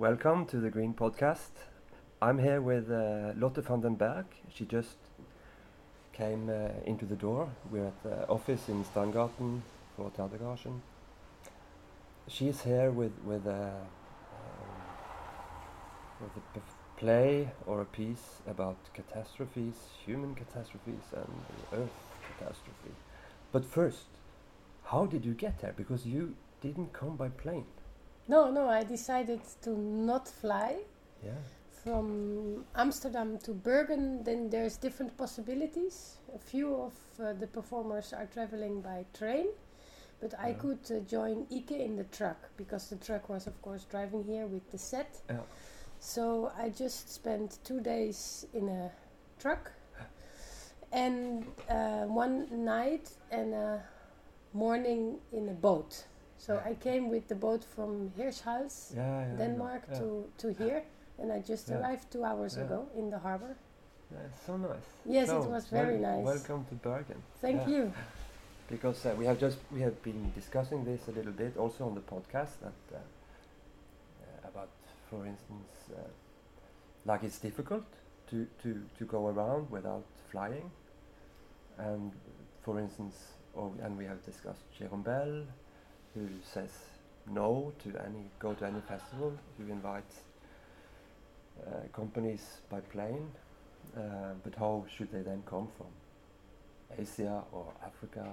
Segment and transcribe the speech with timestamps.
[0.00, 1.50] welcome to the Green Podcast.
[2.22, 4.24] I'm here with uh, Lotte van den Berg.
[4.48, 4.96] She just
[6.14, 7.50] came uh, into the door.
[7.70, 9.60] We're at the office in Strandgaten
[9.94, 10.80] for Teatergarasjen.
[12.28, 13.72] She's here with with a
[14.38, 14.80] um,
[16.22, 16.60] with a
[16.98, 19.74] play or a piece about catastrophes,
[20.06, 22.00] human catastrophes, and the Earth
[22.38, 22.94] catastrophe.
[23.52, 24.08] But first,
[24.84, 25.74] how did you get there?
[25.76, 27.66] Because you didn't come by plane.
[28.30, 30.76] No, no, I decided to not fly
[31.24, 31.32] Yeah.
[31.82, 34.22] from Amsterdam to Bergen.
[34.22, 36.18] Then there's different possibilities.
[36.32, 39.48] A few of uh, the performers are traveling by train,
[40.20, 43.84] but I could uh, join Ike in the truck because the truck was, of course,
[43.90, 45.16] driving here with the set.
[45.28, 45.40] Yeah.
[45.98, 48.92] So I just spent two days in a
[49.40, 49.72] truck
[50.92, 53.82] and uh, one night and a
[54.52, 56.04] morning in a boat.
[56.40, 60.82] So I came with the boat from yeah, Denmark, to, to here,
[61.18, 63.54] and I just arrived two hours ago in the harbor.
[64.10, 64.88] It's so nice.
[65.04, 66.24] Yes, So, it was very nice.
[66.24, 67.22] Welcome to Bergen.
[67.42, 67.92] Thank you.
[68.70, 71.94] Because uh, we have just we have been discussing this a little bit also on
[71.94, 74.70] the podcast that uh, uh, about,
[75.10, 75.98] for instance, uh,
[77.04, 77.84] like it's difficult
[78.30, 80.70] to, to, to go around without flying,
[81.78, 82.12] and
[82.62, 83.16] for instance,
[83.54, 85.46] or and we have discussed Jérôme Bel,
[86.14, 86.70] who says
[87.30, 90.16] no to any go to any festival, who invites
[91.66, 93.30] uh, companies by plane,
[93.96, 94.00] uh,
[94.42, 95.86] but how should they then come from
[96.98, 98.26] Asia or Africa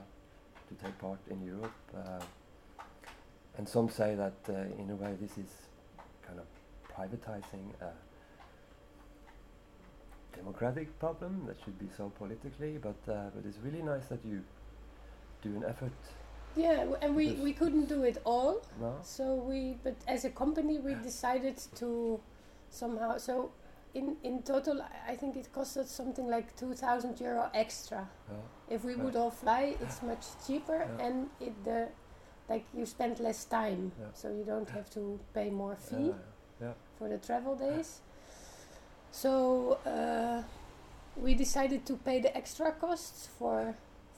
[0.69, 1.71] to take part in Europe?
[1.95, 2.23] Uh,
[3.57, 5.51] and some say that uh, in a way this is
[6.25, 6.45] kind of
[6.95, 7.91] privatizing a
[10.35, 14.41] democratic problem that should be solved politically, but uh, but it's really nice that you
[15.41, 15.91] do an effort.
[16.55, 18.61] Yeah, and we, we couldn't do it all.
[18.81, 18.95] No?
[19.03, 22.19] So we, but as a company, we decided to
[22.69, 23.17] somehow.
[23.17, 23.51] So
[23.93, 28.07] in in total, I- think it cost us something like two thousand euro extra.
[28.29, 28.75] Yeah.
[28.75, 29.03] If we Yeah.
[29.03, 31.05] would all fly, it's much cheaper, Yeah.
[31.05, 31.87] and it the
[32.49, 36.13] like you spend less time, so you don't have to pay more fee
[36.97, 37.99] for the travel days.
[39.11, 40.43] So uh,
[41.21, 43.75] we decided to pay the extra costs for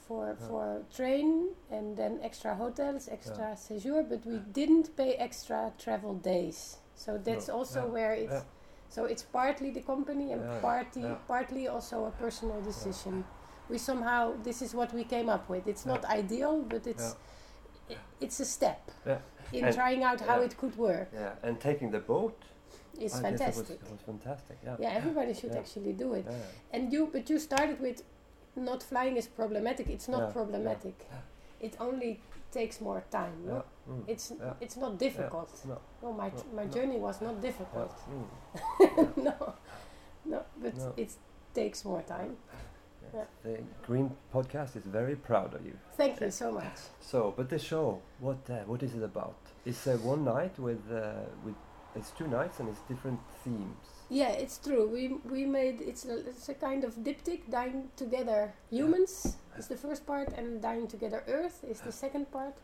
[0.10, 0.48] for Yeah.
[0.50, 0.66] for
[0.98, 1.30] train
[1.76, 3.56] and then extra hotels, extra Yeah.
[3.66, 6.60] séjour, but we didn't pay extra travel days.
[6.96, 7.58] So that's No.
[7.60, 8.42] also where it's
[8.96, 13.24] so it's partly the company and partly partly also a personal decision.
[13.72, 15.64] We somehow this is what we came up with.
[15.68, 17.10] It's not ideal, but it's
[17.92, 18.82] i it's a step
[19.58, 21.08] in And- trying out how it could work.
[21.14, 22.36] Yeah, and taking the boat.
[23.06, 23.80] It's I guess it fantastic.
[23.82, 24.58] was, it was fantastic.
[24.66, 24.76] Yeah.
[24.84, 25.62] Yeah, everybody should Yeah.
[25.62, 26.26] actually do it.
[26.26, 26.74] Yeah.
[26.74, 27.98] And you, but you started with
[28.56, 29.90] not flying is problematic.
[29.90, 31.08] It's not Yeah, yeah, problematic.
[31.60, 32.20] It only
[32.52, 33.46] takes more time.
[33.46, 33.64] No?
[33.90, 34.54] Mm, It's Yeah.
[34.62, 35.50] it's not difficult.
[35.66, 37.94] no, No, my no, my journey was not yeah, difficult.
[38.10, 39.18] mm.
[39.28, 39.54] no,
[40.26, 41.12] no, but it
[41.54, 42.38] takes more time.
[43.14, 45.74] Yes, The Green Podcast is very proud of you.
[45.98, 46.78] Thank you so much.
[47.02, 49.36] So, but the show, what uh, what is it about?
[49.66, 51.02] It's uh, one night with uh,
[51.46, 51.56] with
[51.96, 53.88] it's two nights and it's different themes.
[54.10, 54.88] Yeah, it's true.
[54.88, 57.50] We we made it's a, it's a kind of diptych.
[57.50, 62.56] Dying together, humans is the first part, and dying together, Earth is the second part.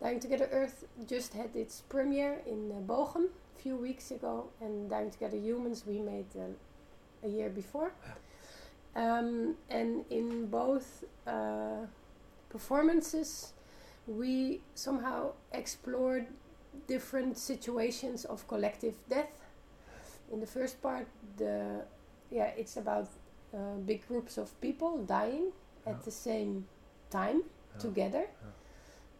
[0.00, 3.26] Dying Together Earth just had its premiere in uh, Bochum
[3.56, 7.92] a few weeks ago, and Dying Together Humans we made uh, a year before.
[8.94, 11.86] Um, and in both uh,
[12.48, 13.52] performances,
[14.06, 16.28] we somehow explored
[16.86, 19.32] different situations of collective death.
[20.32, 21.06] In the first part,
[21.36, 21.84] the
[22.30, 23.08] yeah, it's about
[23.54, 25.52] uh, big groups of people dying
[25.86, 25.92] Yeah.
[25.94, 26.66] at the same
[27.10, 27.80] time Yeah.
[27.80, 28.26] together.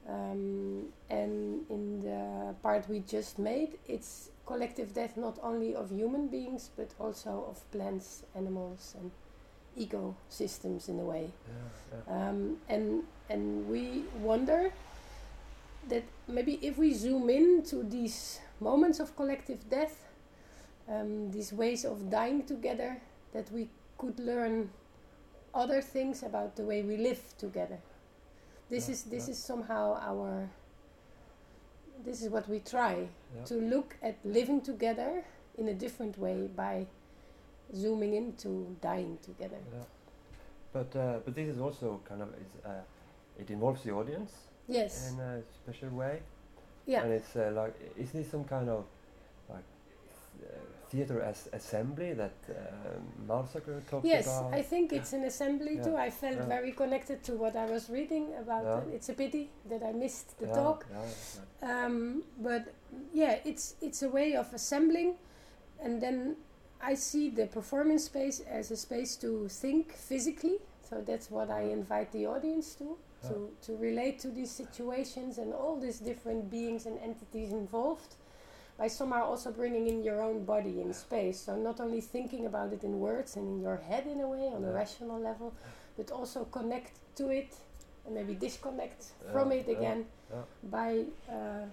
[0.08, 6.28] Um, and in the part we just made, it's collective death not only of human
[6.28, 9.10] beings but also of plants, animals, and
[9.76, 11.30] ecosystems in a way.
[11.46, 11.54] Yeah,
[12.08, 12.28] yeah.
[12.28, 14.72] Um, and and we wonder
[15.88, 20.04] that maybe if we zoom in to these moments of collective death,
[20.88, 23.00] um, these ways of dying together,
[23.32, 24.70] that we could learn
[25.54, 27.78] other things about the way we live together.
[28.70, 29.32] This Yeah, is this yeah.
[29.32, 30.48] is somehow our.
[32.04, 33.44] This is what we try Yeah.
[33.44, 35.24] to look at living together
[35.56, 36.86] in a different way by
[37.74, 39.58] zooming into dying together.
[39.72, 39.84] Yeah.
[40.72, 42.28] But uh, but this is also kind of
[42.64, 42.82] uh,
[43.38, 45.12] it involves the audience Yes.
[45.12, 46.20] in a special way.
[46.86, 47.02] Yeah.
[47.02, 48.84] And it's uh, like is this some kind of
[49.48, 49.64] like
[50.42, 50.46] uh,
[50.90, 54.50] theater as assembly that um, Marssaker talked Yes, about.
[54.52, 55.96] Yes, I think it's an assembly Yeah, too.
[55.96, 56.46] I felt yeah.
[56.46, 58.64] very connected to what I was reading about.
[58.64, 58.94] Yeah.
[58.94, 60.86] It's a pity that I missed the talk.
[61.62, 62.72] Um, but
[63.12, 65.16] yeah, it's it's a way of assembling,
[65.82, 66.36] and then
[66.80, 70.58] I see the performance space as a space to think physically.
[70.88, 72.96] So that's what I invite the audience to
[73.28, 78.14] to to relate to these situations and all these different beings and entities involved.
[78.78, 81.40] By somehow also bringing in your own body in space.
[81.40, 84.46] So not only thinking about it in words and in your head in a way
[84.54, 85.52] on a rational level,
[85.96, 87.56] but also connect to it
[88.06, 90.42] and maybe disconnect from Yeah, it yeah, again yeah.
[90.62, 91.66] by uh,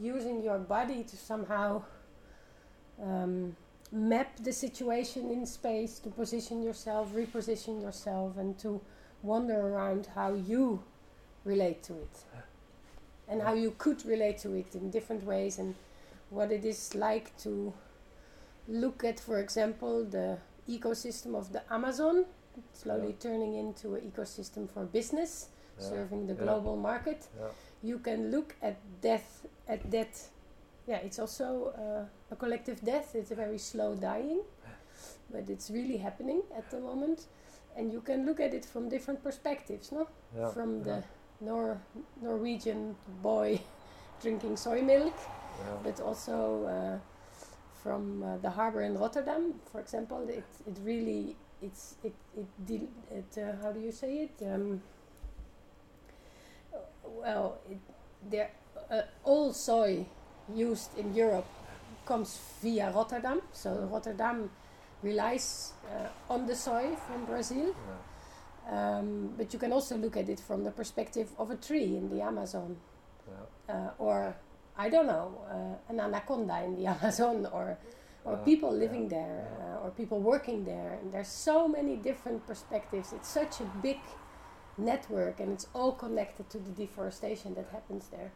[0.00, 1.82] using your body to somehow
[3.02, 3.54] um,
[3.92, 8.80] map the situation in space, to position yourself, reposition yourself, and to
[9.22, 10.82] wander around how you
[11.44, 12.24] relate to it
[13.28, 15.74] and how you could relate to it in different ways and
[16.30, 17.72] what it is like to
[18.68, 22.24] look at, for example, the ecosystem of the Amazon,
[22.72, 23.18] slowly Yeah.
[23.30, 25.48] turning into an ecosystem for business,
[25.78, 26.42] Yeah, serving the yeah.
[26.42, 27.28] global market
[27.82, 30.28] you can look at death at that
[30.86, 33.14] yeah it's also uh, a collective death.
[33.14, 34.42] It's a very slow dying
[35.30, 37.26] but it's really happening at the moment.
[37.76, 40.08] And you can look at it from different perspectives no?
[40.36, 41.04] Yeah, from yeah, the
[41.40, 41.82] Nor-
[42.22, 43.60] norwegian boy
[44.22, 45.12] drinking soy milk
[45.58, 45.76] yeah.
[45.82, 46.98] but also uh,
[47.82, 50.26] from uh, the harbor in rotterdam for example.
[50.28, 54.46] It, it really it's it it, it uh, how do you say it?
[54.46, 54.80] Um,
[57.04, 57.78] well, it,
[58.30, 58.50] there,
[58.90, 60.06] uh, all soy
[60.54, 61.46] used in Europe
[62.04, 63.40] comes via Rotterdam.
[63.52, 64.50] So Rotterdam
[65.02, 67.74] relies uh, on the soy from Brazil.
[67.74, 67.96] yeah.
[68.68, 72.10] Um, but you can also look at it from the perspective of a tree in
[72.10, 72.76] the Amazon,
[73.28, 73.74] yeah.
[73.74, 74.36] uh, or
[74.76, 77.78] I don't know, uh, an anaconda in the Amazon, or
[78.24, 79.76] or people living there, yeah.
[79.76, 80.98] uh, or people working there.
[81.00, 83.12] And there's so many different perspectives.
[83.12, 84.00] It's such a big
[84.76, 88.32] network, and it's all connected to the deforestation that happens there.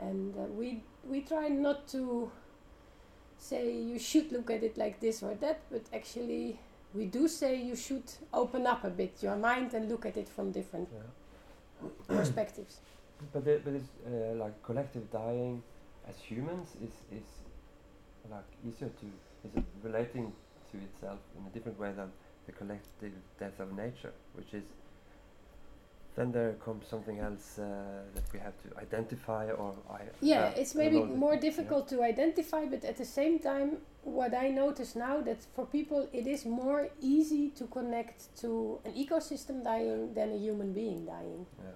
[0.00, 2.30] And uh, we we try not to
[3.38, 6.58] say you should look at it like this or that, but actually
[6.94, 10.28] we do say you should open up a bit your mind and look at it
[10.28, 11.88] from different yeah.
[12.16, 12.80] perspectives.
[13.32, 15.62] But but it's uh, like collective dying
[16.08, 17.28] as humans is is
[18.30, 19.06] like easier to
[19.48, 20.32] is relating
[20.70, 22.10] to itself in a different way than
[22.46, 24.64] the collective death of nature, which is
[26.16, 27.64] then there comes something else uh,
[28.14, 31.40] that we have to identify or I Yeah, uh, it's maybe more yeah.
[31.40, 36.08] difficult to identify, but at the same time, what I notice now that for people
[36.12, 41.46] it is more easy to connect to an ecosystem dying than a human being dying.
[41.58, 41.70] Yeah.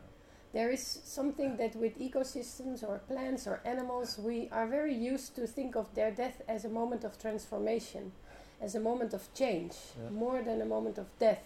[0.52, 5.46] There is something that with ecosystems or plants or animals, we are very used to
[5.46, 8.12] think of their death as a moment of transformation,
[8.60, 10.10] as a moment of change, Yeah.
[10.10, 11.42] more than a moment of death.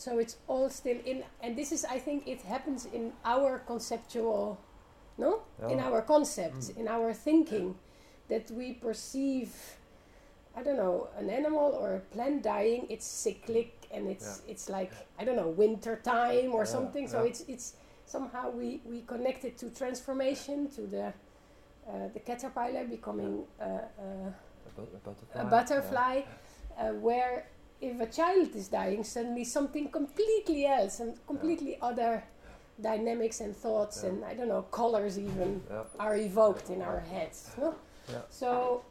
[0.00, 4.56] So it's all still in, and this is, I think, it happens in our conceptual,
[5.18, 6.76] no, in our concepts, Mm.
[6.80, 7.74] in our thinking,
[8.28, 9.52] that we perceive,
[10.56, 12.86] I don't know, an animal or a plant dying.
[12.88, 17.06] It's cyclic, and it's it's like I don't know, winter time or Yeah, something.
[17.08, 17.28] So yeah.
[17.30, 17.66] it's it's
[18.06, 21.06] somehow we we connect it to transformation, to the
[21.90, 24.32] uh, the caterpillar becoming uh, uh,
[24.68, 25.42] A, bu- a butterfly.
[25.42, 26.14] a butterfly,
[26.78, 27.34] uh, where
[27.80, 32.22] if a child is dying, suddenly something completely else and completely other
[32.80, 34.08] dynamics and thoughts Yeah.
[34.10, 35.84] and I don't know colors even Yeah.
[35.98, 37.50] are evoked in our heads.
[37.58, 37.74] No?
[38.08, 38.22] Yeah.
[38.30, 38.82] So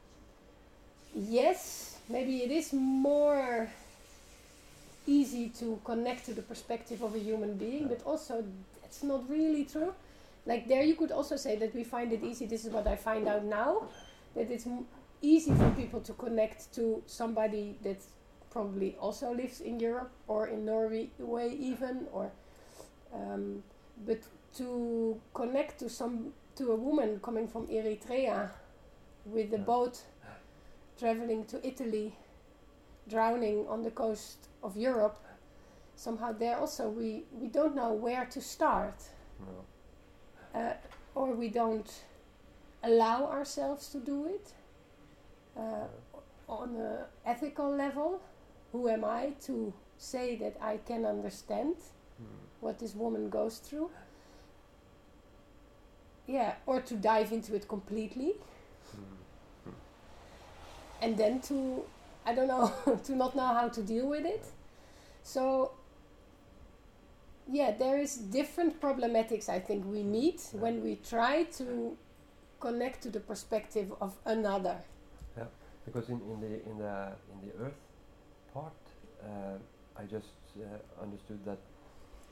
[1.15, 3.69] yes, maybe it is more
[5.07, 8.43] easy to connect to the perspective of a human being, but also
[8.81, 9.93] that's not really true.
[10.45, 12.45] Like there, you could also say that we find it easy.
[12.45, 13.87] This is what I find out now,
[14.35, 14.85] that it's m-
[15.21, 17.97] easy for people to connect to somebody that
[18.51, 21.09] probably also lives in Europe or in Norway
[21.59, 22.31] even, or
[23.13, 23.63] um,
[24.05, 24.19] but
[24.57, 28.49] to connect to some to a woman coming from Eritrea
[29.25, 29.63] with a Yeah.
[29.65, 30.03] boat
[30.97, 32.13] traveling to Italy,
[33.07, 35.17] drowning on the coast of Europe.
[35.95, 39.03] Somehow there also we, we don't know where to start,
[39.39, 40.59] No.
[40.59, 40.73] uh,
[41.15, 42.03] or we don't
[42.83, 44.53] allow ourselves to do it
[45.57, 45.87] uh,
[46.47, 48.21] on an ethical level.
[48.71, 51.75] Who am I to say that I can understand
[52.21, 52.25] Mm.
[52.61, 53.89] what this woman goes through?
[56.27, 58.35] Yeah, or to dive into it completely
[58.95, 59.73] Mm.
[61.01, 61.83] and then to
[62.25, 62.71] I don't know
[63.03, 64.45] to not know how to deal with it.
[65.23, 65.71] So
[67.51, 70.61] yeah, there is different problematics I think we meet Yeah.
[70.61, 71.97] when we try to
[72.59, 74.77] connect to the perspective of another.
[75.37, 75.45] Yeah,
[75.85, 77.79] because in, in the in the in the earth
[79.23, 79.57] uh,
[79.97, 81.59] I just uh, understood that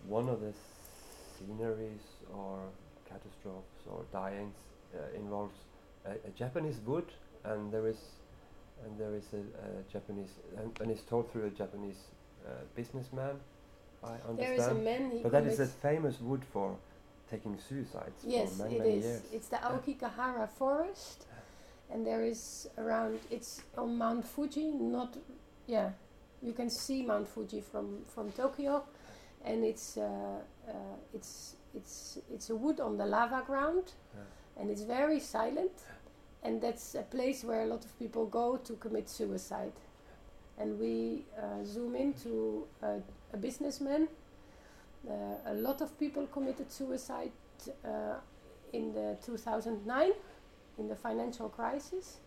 [0.08, 0.54] one of the
[1.38, 2.60] sceneries or
[3.06, 4.58] catastrophes or dyings
[4.96, 5.56] uh, involves
[6.06, 7.06] a, a Japanese wood,
[7.44, 7.98] and there is
[8.84, 12.02] and there is a, a Japanese and, and it's told through a Japanese
[12.46, 13.36] uh, businessman.
[14.04, 14.38] I understand.
[14.38, 15.20] There is a man.
[15.24, 16.78] But that is a famous wood for
[17.30, 19.06] taking suicides Yes, for many, it many is.
[19.06, 19.22] years.
[19.34, 21.26] It's the Aokigahara forest,
[21.92, 23.20] and there is around.
[23.32, 24.72] It's on Mount Fuji.
[24.72, 25.18] Not,
[25.66, 25.90] yeah,
[26.42, 28.84] you can see Mount Fuji from from Tokyo,
[29.46, 30.74] and it's uh, uh,
[31.14, 34.22] it's it's it's a wood on the lava ground, Yeah.
[34.62, 35.72] and it's very silent,
[36.44, 39.74] and that's a place where a lot of people go to commit suicide,
[40.58, 43.00] and we uh, zoom into a,
[43.34, 44.08] a businessman.
[45.08, 45.14] Uh,
[45.46, 47.32] a lot of people committed suicide
[47.86, 48.16] uh,
[48.74, 50.12] in the 2009
[50.80, 52.18] in the financial crisis.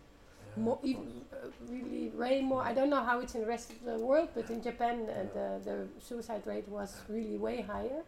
[0.57, 2.61] More, even, uh, really, way more.
[2.61, 5.23] I don't know how it's in the rest of the world, but in Japan, uh,
[5.33, 8.03] the the suicide rate was really way higher.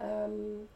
[0.00, 0.68] Um,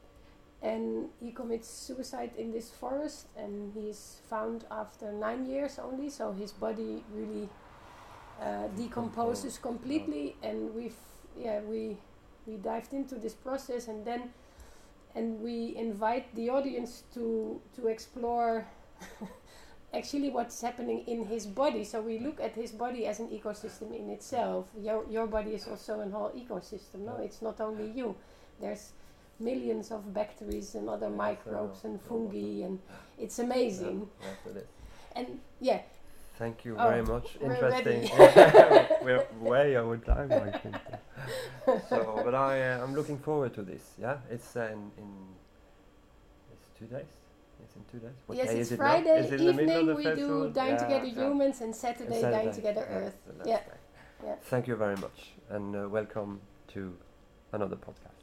[0.62, 6.09] and he commits suicide in this forest, and he's found after nine years only.
[6.09, 7.49] So his body really
[8.40, 10.99] uh, decomposes completely, and we've
[11.37, 11.97] yeah we
[12.47, 14.31] we dived into this process, and then
[15.14, 18.66] and we invite the audience to to explore
[19.97, 21.85] actually what's happening in his body.
[21.85, 24.67] So we look at his body as an ecosystem in itself.
[24.79, 27.00] Your your body is also a whole ecosystem.
[27.07, 28.15] No, it's not only you.
[28.61, 28.93] There's
[29.38, 32.79] millions of bacteria and other Yes, microbes and fungi, and
[33.19, 34.09] it's amazing.
[34.21, 34.62] Yeah.
[35.15, 35.81] And yeah,
[36.38, 37.38] Thank you Oh, very much.
[37.41, 38.11] Interesting.
[39.03, 40.76] we're way over time, I think.
[41.88, 43.83] so, but I, uh, I'm looking forward to this.
[43.99, 45.09] Yeah, it's uh, in, in
[46.53, 47.07] it's two days.
[47.62, 48.16] It's in two days.
[48.26, 48.84] What yes, day it's is it now?
[48.86, 49.96] Friday Is it the middle of evening.
[49.96, 50.46] We festival?
[50.48, 51.25] do Dying Yeah, Together yeah.
[51.25, 53.16] Humans, and Saturday, And Dying Together Earth.
[53.44, 53.60] Yeah.
[54.25, 54.34] Yeah.
[54.44, 56.96] Thank you very much, and uh, welcome to
[57.52, 58.15] another podcast.